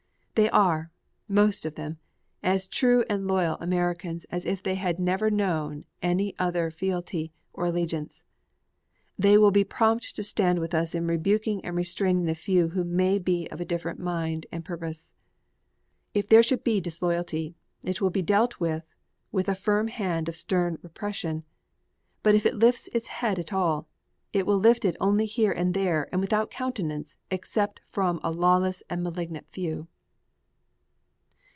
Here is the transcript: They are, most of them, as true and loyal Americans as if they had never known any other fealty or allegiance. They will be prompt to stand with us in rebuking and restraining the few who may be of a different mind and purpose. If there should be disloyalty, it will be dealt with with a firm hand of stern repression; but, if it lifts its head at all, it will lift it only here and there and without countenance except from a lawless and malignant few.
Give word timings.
They 0.35 0.49
are, 0.49 0.91
most 1.27 1.65
of 1.65 1.75
them, 1.75 1.99
as 2.41 2.65
true 2.67 3.03
and 3.09 3.27
loyal 3.27 3.55
Americans 3.59 4.23
as 4.31 4.45
if 4.45 4.63
they 4.63 4.73
had 4.75 4.97
never 4.97 5.29
known 5.29 5.83
any 6.01 6.33
other 6.39 6.71
fealty 6.71 7.31
or 7.53 7.65
allegiance. 7.65 8.23
They 9.19 9.37
will 9.37 9.51
be 9.51 9.65
prompt 9.65 10.15
to 10.15 10.23
stand 10.23 10.57
with 10.59 10.73
us 10.73 10.95
in 10.95 11.05
rebuking 11.05 11.63
and 11.65 11.75
restraining 11.75 12.25
the 12.25 12.33
few 12.33 12.69
who 12.69 12.85
may 12.85 13.19
be 13.19 13.49
of 13.51 13.59
a 13.61 13.65
different 13.65 13.99
mind 13.99 14.47
and 14.53 14.63
purpose. 14.65 15.13
If 16.13 16.29
there 16.29 16.41
should 16.41 16.63
be 16.63 16.79
disloyalty, 16.79 17.53
it 17.83 17.99
will 18.01 18.09
be 18.09 18.23
dealt 18.23 18.57
with 18.59 18.85
with 19.33 19.49
a 19.49 19.53
firm 19.53 19.89
hand 19.89 20.29
of 20.29 20.37
stern 20.37 20.79
repression; 20.81 21.43
but, 22.23 22.35
if 22.35 22.45
it 22.45 22.55
lifts 22.55 22.87
its 22.93 23.07
head 23.07 23.37
at 23.37 23.51
all, 23.53 23.87
it 24.31 24.47
will 24.47 24.57
lift 24.57 24.85
it 24.85 24.95
only 24.99 25.25
here 25.25 25.51
and 25.51 25.73
there 25.73 26.07
and 26.11 26.21
without 26.21 26.49
countenance 26.49 27.15
except 27.29 27.81
from 27.89 28.19
a 28.23 28.31
lawless 28.31 28.81
and 28.89 29.03
malignant 29.03 29.45
few. 29.51 29.87